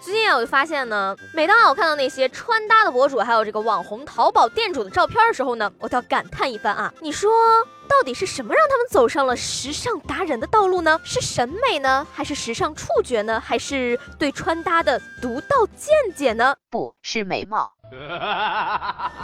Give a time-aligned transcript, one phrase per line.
[0.00, 6.92] 最近啊，我就发现呢，每当啊我看到那些穿搭的博主，还有这个网红淘宝店主的照片的时候呢，我都要感叹一番啊。
[7.00, 7.30] 你说，
[7.88, 11.00] 到底是什么让他们走上了时尚达人的道路呢？
[11.02, 16.54] 是审美呢，还是时尚触觉呢，还是对穿搭的独到见解呢？
[16.70, 17.72] 不是美貌。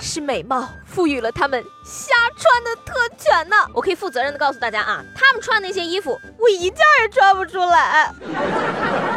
[0.01, 3.57] 是美貌赋予了他们瞎穿的特权呢。
[3.75, 8.11] 我可以负责任的告诉大家啊，他们穿那些衣服，我一件也穿不出来。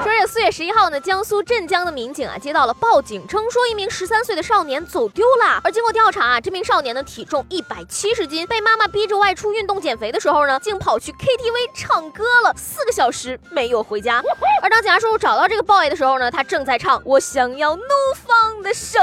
[0.03, 5.59] 说这四月十一号呢，江苏镇江的民警啊接到了报警，称说一名十三岁的少年走丢了。
[5.63, 14.21] 而经过调查啊，这名少年的体重一百七十斤，被妈妈逼着外出运动减肥的时候呢，竟跑去 KTV 唱歌了四个小时没有回家。
[14.61, 17.83] 而当警察叔叔找到这个 boy 的时候呢，他正在唱我想要怒
[18.15, 19.01] 放的生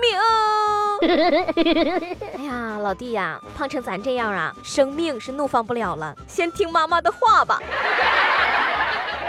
[0.00, 0.18] 命。
[2.36, 7.58] 哎呀，老弟呀，胖成咱这样啊，生命是怒放不了了，先听妈妈的话吧。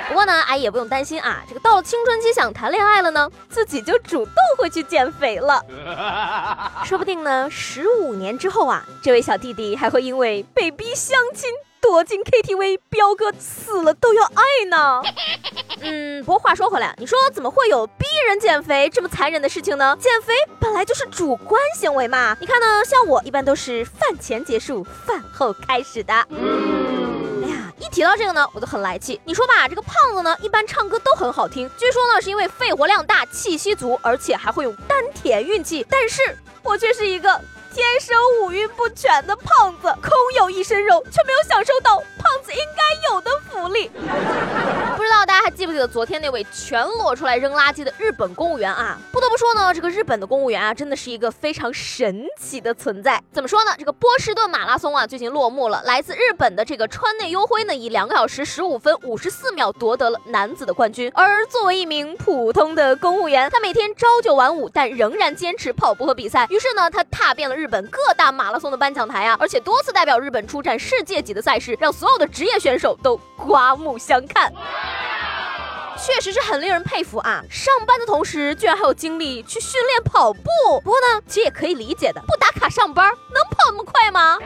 [0.07, 5.61] 不过呢，阿姨也不用担心啊，这个到了青春期想谈恋爱了呢，自己就主动会去减肥了。
[6.85, 11.49] 说不定呢，十五年之后啊，这位小弟弟还会因为被逼相亲。
[11.79, 15.01] 躲进 KTV，彪哥死了都要爱呢。
[15.79, 19.95] 嗯，不过话说回来，你说怎么会有逼人减肥这么残忍的事情呢？
[19.97, 22.35] 减肥本来就是主观行为嘛。
[22.41, 26.13] 你看呢，像我一般都是饭前结束，饭后开始的。
[26.13, 26.27] 哎呀，
[27.79, 29.19] 一提到这个呢，我就很来气。
[29.23, 35.85] 你说吧，这个胖子呢，一般唱歌都很好听，据说呢是因为肺活量大，气息足，而且还会有丹田运气。
[35.89, 36.21] 但是
[36.63, 37.39] 我却是一个。
[37.77, 43.87] 天生五运不全的胖子，空有一身肉，却没有享受到胖子应该有的福利。
[44.97, 48.97] 不知道大家还记不记得昨天那位全裸出来扔垃圾的日本公务员啊？
[49.11, 53.21] 不得不说呢，这个日本的公务员啊，真的是一个非常神奇的存在。
[53.31, 53.71] 怎么说呢？
[53.77, 55.83] 这个波士顿马拉松啊，最近落幕了。
[55.85, 61.11] 来自日本的这个川内优辉呢，以两个小时十五分五十四秒夺得了男子的冠军。
[61.13, 66.47] 而作为一名普通的公务员，他每天朝九晚五，但仍然坚持跑步和比赛。
[66.49, 67.66] 于是呢，他踏遍了日。
[67.67, 74.49] 日本各大马拉松的颁奖台啊，而且多次代表日本出战世界级的赛事，让所有的职业选手都刮目相看。
[75.97, 77.43] 确实是很令人佩服啊！
[77.51, 80.41] 上班的同时居然还有精力去训练跑步。
[80.81, 84.37] 不过呢，其实也可以理解的，不打卡上班能跑那么快吗？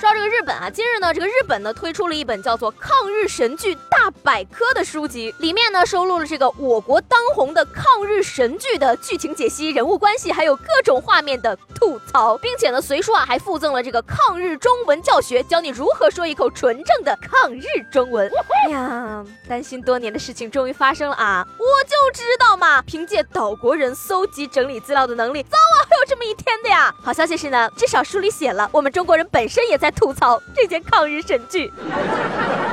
[0.00, 18.28] 说到这个日本啊，今日呢，这个日本呢推出了一本叫做《抗日神剧大百科》的书籍，里面呢收录了这个我国当红的抗日神剧的剧情解析、人物关系，还有各种画面的吐槽，并且呢随书啊还附赠了这个抗日中文教学，教你如何说一口纯正的抗日中文。
[18.66, 21.46] 哎呀，担心多年的事情终于发生了啊！
[21.56, 26.92] 我就知道嘛，凭借岛国人搜集整理资料的能力，早晚会有这么一天的呀。
[27.00, 29.83] 好消息是呢，至少书里写了，我们中国人本身也在。
[29.90, 31.72] 吐槽这件抗日神剧，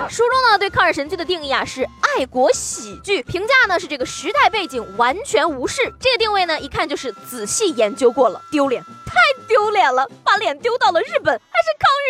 [0.09, 8.83] 书中呢对抗日神剧的定义啊是爱国喜剧，评价呢是这个时代背景完全无视，这个定位呢一看就是仔细研究过了，丢脸。
[9.13, 11.37] 太丢脸了，把脸丢到了日本，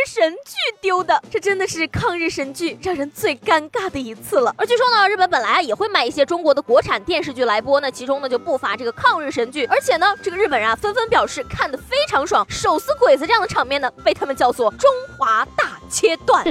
[0.01, 4.53] 日神剧丢的，这真的是抗日神剧让人最尴尬的一次了。
[4.57, 16.43] 而据说呢，日本本来啊也会买一些中国的国产电视剧来播，那其中呢就不乏这个抗日神剧，而且呢，这个日本人啊纷纷表示看得非常爽，手撕鬼子这样的场面呢被他们叫做中华大切断。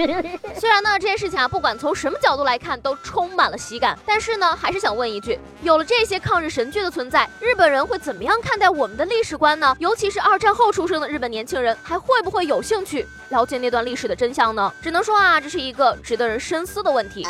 [0.56, 9.76] 虽然呢这件事情啊不管从什么角度来看都充满了喜感，但是呢还是想问一句，有了这些抗日神剧的存在，日本人会怎么样看待我们的历史观呢？
[9.80, 14.72] 尤其是二战后出生的日本年轻人，还会不会有兴趣了解那段历史的真相呢？
[14.82, 17.26] 只能说啊，这是一个值得人深思的问题。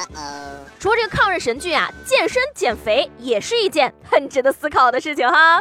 [0.79, 5.61] 除了这个抗日神剧啊，健身减肥也是一件很值得思考的事情哈。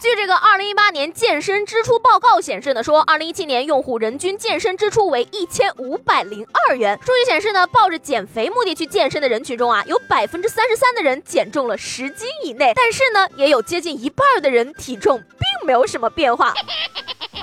[0.00, 6.96] 据这个二零一八年健身支出报告显示呢，说二零一七年用户人均健身支出为一千五百零二元。
[7.02, 16.54] 数据显示呢，抱着减肥目的去健身的人群中啊，有百分之三十三的人减重了十斤以内，但是呢，也有接近一半的人体重并没有什么变化。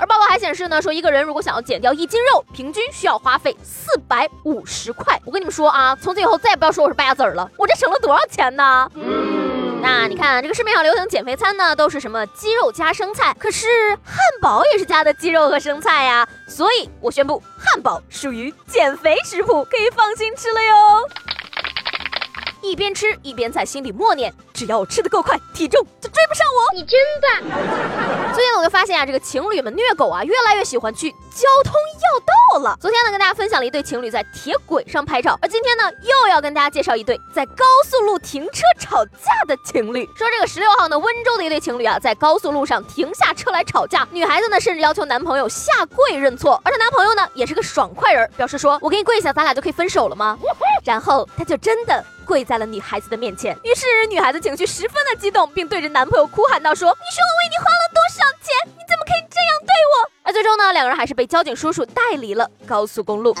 [0.00, 5.20] 而报告还显示呢，说一个人如果想要减掉一斤肉，平均需要花费四百五十块。
[5.26, 8.90] 我跟你们说啊，从此以后再也不要说我是败家子儿了，我这省了多少钱呢？
[9.88, 13.68] 那你看，这个市面上流行减肥餐呢，都是什么鸡肉加生菜，可是
[14.04, 16.28] 汉堡也是加的鸡肉和生菜呀。
[16.48, 21.08] 所以我宣布，汉堡属于减肥食谱，可以放心吃了哟。
[22.62, 26.74] 一边吃一边在心里默念：只要我吃的够快，体重就追不上我。
[26.74, 27.42] 你真棒！
[28.34, 32.76] 最近呢，我就发现啊，这个情侣们虐狗啊，越来越喜欢去交通要道了。
[32.80, 40.04] 昨天呢，跟大家分享了一对情侣在铁轨上拍照，而今天呢，又要跟大家介绍一对在高速路停车吵架的情侣。
[40.16, 50.38] 说这个十六号呢，温州的一对情侣啊，在高速路上停下车来吵架，女孩子呢，甚至要求男朋友下跪认错，而她男朋友呢，也是个爽快人，表示说：“我给你跪下，咱俩就可以分手了吗？”
[50.84, 58.52] 然后他就真的跪在了女孩子的面前，于是女孩子情绪十分的激动，并对着男朋友哭喊道：“说，你说我为你花了多少钱？
[58.76, 63.34] 你怎么可以这样对我？”而最终呢，两个人还是被交警叔叔带离了高速公路。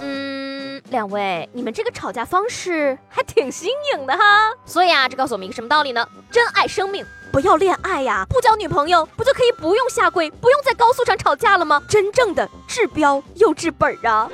[0.00, 4.50] 嗯，两位，你们这个吵架方式还挺新颖的哈。
[4.64, 6.08] 所以啊，这告诉我们一个什么道理呢？
[6.30, 7.04] 珍爱生命。
[7.30, 11.82] 不要恋爱呀，不交女朋友，不就可以不用下跪，不用在高速上吵架了吗？
[11.88, 14.28] 真正的治标又治本啊！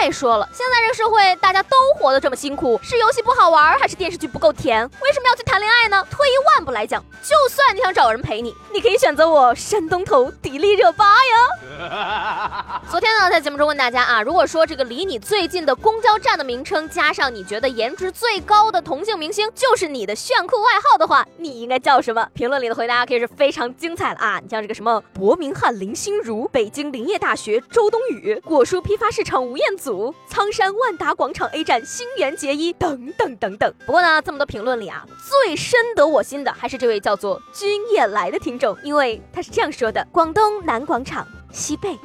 [0.00, 4.88] 再说了，现在这个社会大家都活得这么辛苦，是游戏不好玩，还是电视剧不够甜？
[5.02, 6.06] 为什么要去谈恋爱呢？
[6.08, 12.80] 退一万步来讲，就算你想找人陪你，你可以选择我山东头迪丽热巴呀。
[12.88, 22.24] 昨天呢，在节目中问大家啊，如果说这个离你最近的公交站的名称加上你觉得颜值最高的同性明星就是你的炫酷外号的话，你应该叫什么？
[22.34, 24.38] 评论里的回答可以是非常精彩了啊！
[24.40, 29.87] 你像这个什么 伯明翰林心如、北京林业大学周冬雨、果蔬批发市场吴彦祖、
[30.28, 33.74] 苍山万达广场 A 站新垣结衣等等等等。
[33.86, 41.98] 不过呢，这么多评论里啊，最深得我心的还是这位叫做君也来的听众，因为他是这样说的：广东南广场西贝。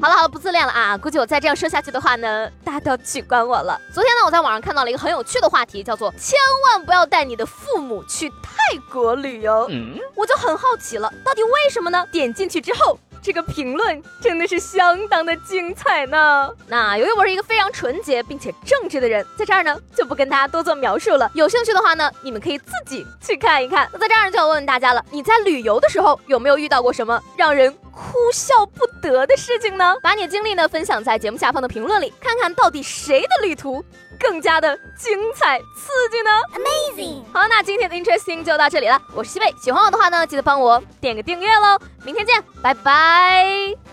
[0.00, 0.96] 好了好了，不自恋了啊！
[0.96, 3.76] 估计我再这样说下去的话呢，大家都要取关我了。
[3.92, 9.66] 昨天呢，我在网上看到了一个很有趣的话题，叫做“千万不要带你的父母去泰国旅游”。
[9.70, 12.06] 嗯，我就很好奇了，到底为什么呢？
[12.12, 12.96] 点进去之后。
[13.28, 16.50] 这个评论真的是相当的精彩呢。
[16.66, 21.30] 那由于我是一个非常纯洁并且正直的人，在这儿呢就不跟大家多做描述了。
[21.34, 23.86] 有兴趣的话呢，你们可以自己去看一看。
[23.92, 29.94] 那在这儿就要问问大家了，你在旅游的时候有没有遇到过什么让人哭笑不得的事情呢？
[30.02, 33.84] 把你的经历呢分享在节目下方的评论里，看看到底谁的旅途
[34.18, 37.24] 更加的精彩刺激呢？Amazing。
[37.32, 39.00] 好，那今天的 Interesting 就到这里了。
[39.14, 41.78] 我是西贝，喜欢我的话呢，记得帮我点个订阅喽。
[42.04, 43.87] 明天见，拜拜。